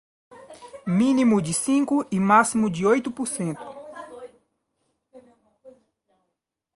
[0.83, 3.61] mínimo de cinco e máximo de oito por cento